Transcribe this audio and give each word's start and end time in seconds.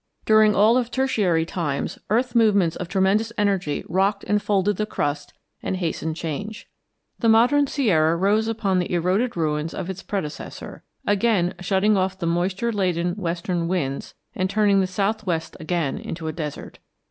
During 0.25 0.55
all 0.55 0.77
of 0.77 0.89
Tertiary 0.89 1.45
times 1.45 1.99
earth 2.09 2.33
movements 2.33 2.75
of 2.75 2.87
tremendous 2.87 3.31
energy 3.37 3.83
rocked 3.87 4.23
and 4.23 4.41
folded 4.41 4.77
the 4.77 4.87
crust 4.87 5.31
and 5.61 5.77
hastened 5.77 6.15
change. 6.15 6.67
The 7.19 7.29
modern 7.29 7.67
Sierra 7.67 8.15
rose 8.15 8.47
upon 8.47 8.79
the 8.79 8.91
eroded 8.91 9.37
ruins 9.37 9.75
of 9.75 9.91
its 9.91 10.01
predecessor, 10.01 10.83
again 11.05 11.53
shutting 11.61 11.97
off 11.97 12.17
the 12.17 12.25
moisture 12.25 12.71
laden 12.71 13.13
western 13.15 13.67
winds 13.67 14.15
and 14.33 14.49
turning 14.49 14.81
the 14.81 14.87
southwest 14.87 15.55
again 15.59 15.99
into 15.99 16.27
a 16.27 16.33
desert. 16.33 16.79